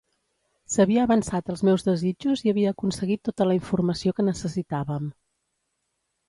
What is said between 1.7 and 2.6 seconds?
desitjos i